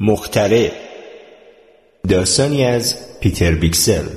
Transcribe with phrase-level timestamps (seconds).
[0.00, 0.72] مختره.
[2.08, 4.08] داستانی از پیتر بیکسل.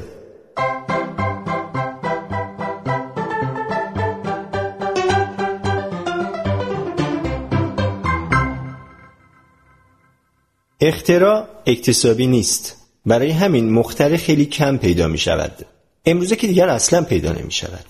[10.82, 12.78] اختراع اکتسابی نیست.
[13.06, 15.66] برای همین مختره خیلی کم پیدا می شود
[16.06, 17.86] امروزه که دیگر اصلا پیدا نمی شود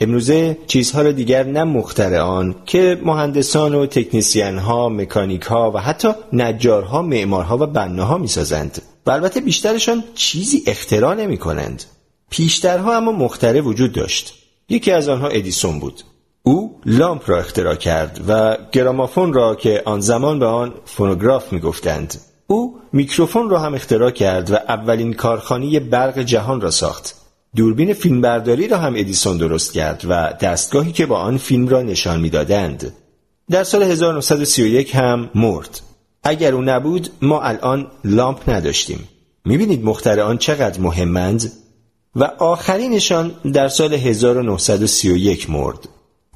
[0.00, 6.08] امروزه چیزها را دیگر نه مخترعان که مهندسان و تکنیسیان ها، مکانیک ها و حتی
[6.32, 11.84] نجارها، معمارها و بناها می سازند و البته بیشترشان چیزی اختراع نمی کنند.
[12.30, 14.34] پیشترها اما مخترع وجود داشت.
[14.68, 16.02] یکی از آنها ادیسون بود.
[16.42, 21.60] او لامپ را اختراع کرد و گرامافون را که آن زمان به آن فونوگراف می
[21.60, 22.14] گفتند.
[22.46, 27.25] او میکروفون را هم اختراع کرد و اولین کارخانه برق جهان را ساخت.
[27.56, 32.20] دوربین فیلمبرداری را هم ادیسون درست کرد و دستگاهی که با آن فیلم را نشان
[32.20, 32.92] می‌دادند.
[33.50, 35.80] در سال 1931 هم مرد.
[36.24, 39.08] اگر او نبود ما الان لامپ نداشتیم.
[39.44, 41.52] می‌بینید مخترعان چقدر مهمند؟
[42.16, 45.88] و آخرینشان در سال 1931 مرد.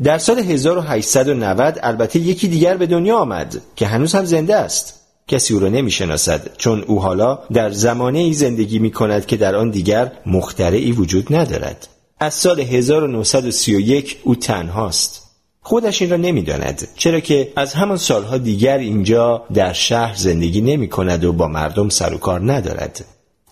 [0.02, 5.00] در سال 1890 البته یکی دیگر به دنیا آمد که هنوز هم زنده است.
[5.31, 9.56] کسی او را نمی‌شناسد چون او حالا در زمانه ای زندگی می کند که در
[9.56, 11.89] آن دیگر مخترعی وجود ندارد.
[12.20, 15.23] از سال 1931 او تنهاست.
[15.61, 20.89] خودش این را نمی‌داند چرا که از همان سالها دیگر اینجا در شهر زندگی نمی
[20.89, 23.05] کند و با مردم سر و کار ندارد.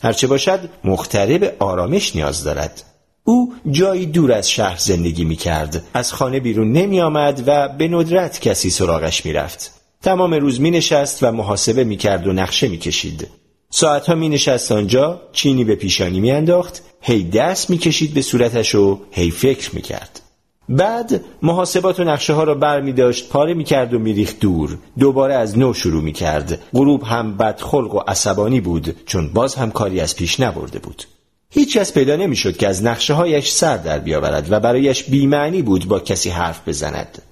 [0.02, 2.82] هرچه باشد مختره به آرامش نیاز دارد.
[3.24, 7.88] او جایی دور از شهر زندگی می کرد از خانه بیرون نمی آمد و به
[7.88, 12.68] ندرت کسی سراغش می رفت تمام روز می نشست و محاسبه می کرد و نقشه
[12.68, 13.28] می کشید.
[13.70, 18.74] ساعتها می نشست آنجا چینی به پیشانی می انداخت هی دست می کشید به صورتش
[18.74, 20.20] و هی فکر می کرد.
[20.68, 24.40] بعد محاسبات و نقشه ها را بر می داشت پاره می کرد و می ریخت
[24.40, 29.54] دور دوباره از نو شروع می کرد غروب هم بدخلق و عصبانی بود چون باز
[29.54, 31.04] هم کاری از پیش نبرده بود
[31.50, 35.62] هیچ کس پیدا نمی شد که از نقشه هایش سر در بیاورد و برایش بیمعنی
[35.62, 37.22] بود با کسی حرف بزند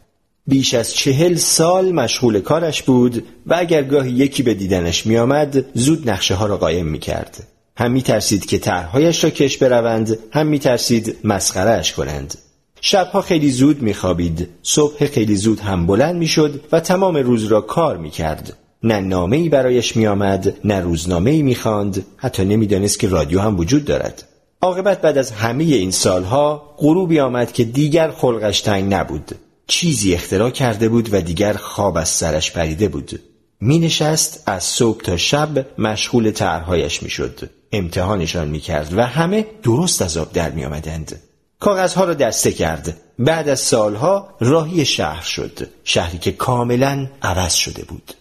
[0.49, 5.65] بیش از چهل سال مشغول کارش بود و اگر گاهی یکی به دیدنش می آمد
[5.75, 7.47] زود نقشه ها را قایم می کرد.
[7.77, 12.34] هم می ترسید که طرحهایش را کش بروند هم می ترسید مسخرهش کنند.
[12.81, 14.49] شبها خیلی زود می خوابید.
[14.62, 18.57] صبح خیلی زود هم بلند می شد و تمام روز را کار می کرد.
[18.83, 22.07] نه نامه ای برایش می آمد نه روزنامه ای می خاند.
[22.17, 24.23] حتی نمی‌دانست که رادیو هم وجود دارد.
[24.63, 29.34] عاقبت بعد از همه این سالها غروبی آمد که دیگر خلقش تنگ نبود
[29.69, 33.21] چیزی اختراع کرده بود و دیگر خواب از سرش پریده بود.
[33.60, 39.47] می نشست از صبح تا شب مشغول طرحهایش می شد امتحانشان می کرد و همه
[39.62, 41.21] درست از آب در می آمدند
[41.60, 42.97] کاغذها را دسته کرد.
[43.19, 45.69] بعد از سالها راهی شهر شد.
[45.84, 48.12] شهری که کاملا عوض شده بود.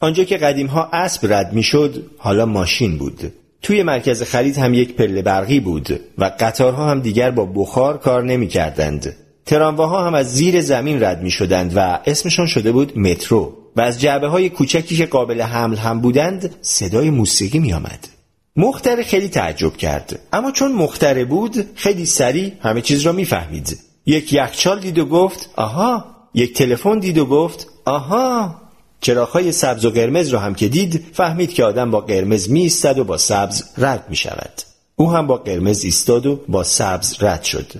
[0.00, 3.32] آنجا که قدیمها اسب رد می شد حالا ماشین بود.
[3.62, 8.24] توی مرکز خرید هم یک پله برقی بود و قطارها هم دیگر با بخار کار
[8.24, 9.16] نمی کردند
[9.46, 14.00] ترامواها هم از زیر زمین رد می شدند و اسمشان شده بود مترو و از
[14.00, 18.08] جعبه های کوچکی که قابل حمل هم بودند صدای موسیقی می آمد.
[18.56, 20.18] مختره خیلی تعجب کرد.
[20.32, 23.78] اما چون مختره بود خیلی سریع همه چیز را می‌فهمید.
[24.06, 26.04] یک یخچال دید و گفت آها.
[26.34, 28.62] یک تلفن دید و گفت آها.
[29.00, 33.04] چراغهای سبز و قرمز را هم که دید فهمید که آدم با قرمز می و
[33.04, 34.52] با سبز رد می شود
[34.96, 37.72] او هم با قرمز ایستاد و با سبز رد شد.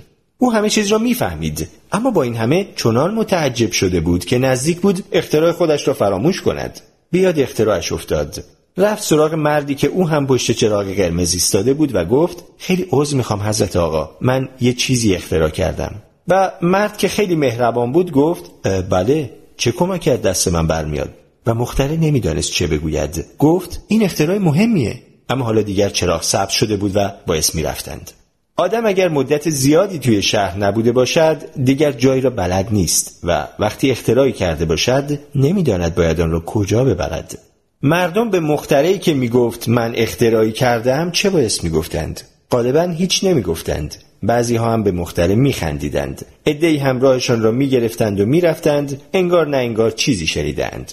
[0.43, 1.67] او همه چیز را می‌فهمید.
[1.91, 6.41] اما با این همه چنان متعجب شده بود که نزدیک بود اختراع خودش را فراموش
[6.41, 6.79] کند.
[7.11, 8.43] بیاد اختراعش افتاد.
[8.77, 13.17] رفت سراغ مردی که او هم پشت چراغ قرمز ایستاده بود و گفت خیلی عذر
[13.17, 14.09] می‌خوام حضرت آقا.
[14.21, 15.95] من یه چیزی اختراع کردم.
[16.27, 19.29] و مرد که خیلی مهربان بود گفت بله.
[19.57, 21.09] چه کمکی از دست من برمیاد؟
[21.45, 23.25] و مختره نمی‌دانست چه بگوید.
[23.39, 25.01] گفت این اختراع مهمیه.
[25.29, 28.11] اما حالا دیگر چراغ ثبت شده بود و باعث می‌رفتند.
[28.57, 33.91] آدم اگر مدت زیادی توی شهر نبوده باشد دیگر جایی را بلد نیست و وقتی
[33.91, 37.37] اختراعی کرده باشد نمی‌داند باید آن را کجا ببرد.
[37.81, 42.21] مردم به مخترعی که می‌گفت من اختراعی کردم چه باعث می‌گفتند؟
[42.51, 43.95] غالبا هیچ نمی‌گفتند.
[44.23, 46.25] بعضی ها هم به مختره میخندیدند.
[46.45, 50.91] عدهای همراهشان را می‌گرفتند و می‌رفتند انگار نه انگار چیزی شنیدند.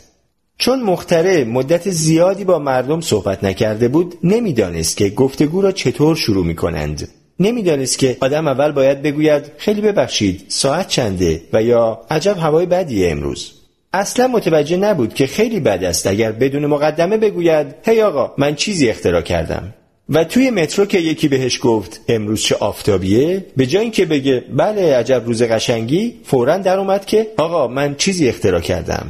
[0.59, 6.47] چون مختره مدت زیادی با مردم صحبت نکرده بود نمی‌دانست که گفتگو را چطور شروع
[6.47, 7.09] می کنند
[7.41, 13.11] نمی‌دانست که آدم اول باید بگوید خیلی ببخشید ساعت چنده و یا عجب هوای بدیه
[13.11, 13.53] امروز.
[13.93, 18.91] اصلا متوجه نبود که خیلی بد است اگر بدون مقدمه بگوید هی آقا من چیزی
[18.91, 19.75] اختراع کردم.
[20.09, 24.95] و توی مترو که یکی بهش گفت امروز چه آفتابیه؟ به جای اینکه بگه بله
[24.95, 26.15] عجب روز قشنگی.
[26.25, 29.07] فورا در اومد که آقا من چیزی اختراع کردم.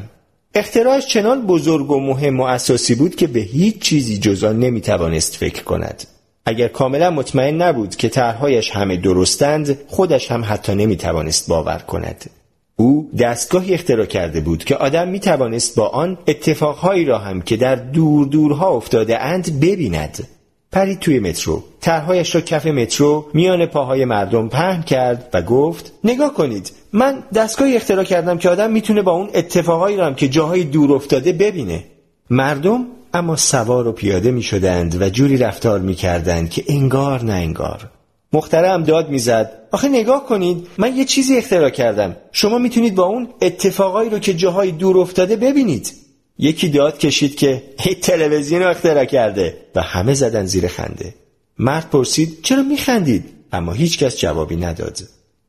[0.54, 5.62] اختراعش چنان بزرگ و مهم و اساسی بود که به هیچ چیزی جزا نمی‌توانست فکر
[5.62, 6.04] کند.
[6.46, 12.30] اگر کاملا مطمئن نبود که طرحهایش همه درستند خودش هم حتی نمی‌توانست باور کند.
[12.76, 17.56] او دستگاهی اختراع کرده بود که آدم می توانست با آن اتفاقهایی را هم که
[17.56, 20.28] در دور دورها افتاده اند ببیند.
[20.72, 21.62] پرید توی مترو.
[21.80, 27.76] طرحهایش را کف مترو میان پاهای مردم پهن کرد و گفت نگاه کنید من دستگاهی
[27.76, 31.84] اختراع کردم که آدم می‌تونه با اون اتفاقهایی را هم که جاهای دور افتاده ببینه.
[32.30, 37.32] مردم اما سوار و پیاده می شدند و جوری رفتار می کردند که انگار نه
[37.32, 37.90] انگار.
[38.32, 42.16] مخترم داد می‌زد آخه نگاه کنید من یه چیزی اختراع کردم.
[42.32, 45.92] شما می‌تونید با اون اتفاقایی رو که جاهای دور افتاده ببینید.
[46.38, 49.56] یکی داد کشید که هی تلویزیون اختراع کرده.
[49.74, 51.14] و همه زدن زیر خنده.
[51.58, 54.98] مرد پرسید چرا میخندید؟ اما هیچکس جوابی نداد.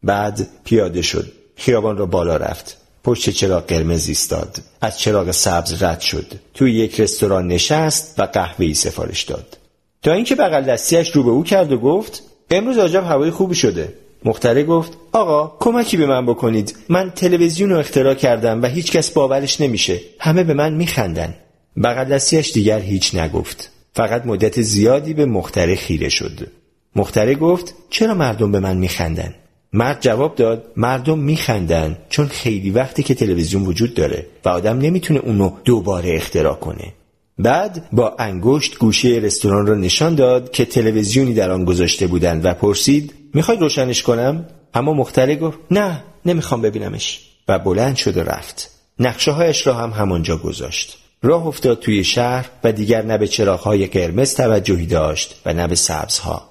[0.03, 1.31] بعد پیاده شد.
[1.55, 2.80] خیابان را بالا رفت.
[3.03, 4.57] پشت چراغ قرمز ایستاد.
[4.81, 6.25] از چراغ سبز رد شد.
[6.53, 9.57] توی یک رستوران نشست و قهوه ای سفارش داد.
[10.03, 13.93] تا اینکه بغل دستیش رو به او کرد و گفت امروز عجب هوای خوبی شده.
[14.25, 16.75] مختره گفت آقا کمکی به من بکنید.
[16.89, 19.99] من تلویزیون رو اختراع کردم و هیچکس باورش نمیشه.
[20.19, 21.35] همه به من میخندن.
[21.83, 23.71] بغل دستیش دیگر هیچ نگفت.
[23.93, 26.47] فقط مدت زیادی به مختره خیره شد.
[26.95, 29.35] مختره گفت چرا مردم به من میخندن؟
[29.73, 35.19] مرد جواب داد مردم میخندن چون خیلی وقتی که تلویزیون وجود داره و آدم نمی‌تونه
[35.19, 36.93] اونو دوباره اختراع کنه.
[37.37, 42.53] بعد با انگشت گوشه رستوران را نشان داد که تلویزیونی در آن گذاشته بودند و
[42.53, 47.19] پرسید می‌خوای روشنش کنم؟ اما مختره گفت نه نمی‌خوام ببینمش.
[47.47, 48.71] و بلند شد و رفت.
[48.99, 50.97] نقشه هایش را هم همانجا گذاشت.
[51.23, 55.75] راه افتاد توی شهر و دیگر نه به چراغهای قرمز توجهی داشت و نه به
[55.75, 56.50] سبزها.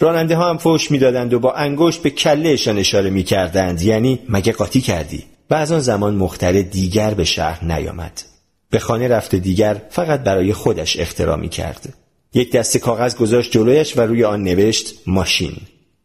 [0.00, 4.80] راننده ها هم فوش می‌دادند و با انگشت به کلهشان اشاره می‌کردند یعنی مگه قاطی
[4.80, 8.22] کردی و از آن زمان مختره دیگر به شهر نیامد
[8.70, 11.94] به خانه رفت دیگر فقط برای خودش اختراع می کرد.
[12.34, 15.52] یک دسته کاغذ گذاشت جلویش و روی آن نوشت ماشین.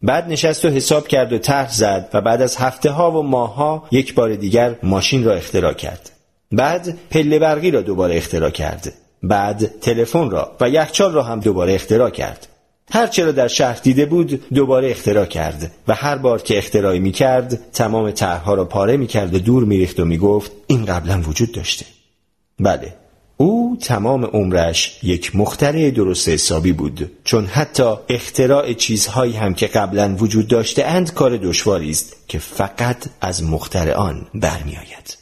[0.01, 3.55] بعد نشست و حساب کرد و طرح زد و بعد از هفته ها و ماه
[3.55, 6.09] ها یک بار دیگر ماشین را اختراع کرد.
[6.51, 8.93] بعد پله برقی را دوباره اختراع کرد.
[9.23, 12.47] بعد تلفن را و یخچال را هم دوباره اختراع کرد.
[12.93, 17.11] هر چرا در شهر دیده بود دوباره اختراع کرد و هر بار که اختراعی می
[17.11, 20.85] کرد تمام طرحها را پاره می کرد و دور می ریخت و می گفت این
[20.85, 21.85] قبلا وجود داشته.
[22.59, 22.93] بله
[23.37, 30.15] او تمام عمرش یک مخترع درست حسابی بود چون حتی اختراع چیزهایی هم که قبلا
[30.19, 35.17] وجود داشته اند کار دشواری است که فقط از مخترعان برمیآید.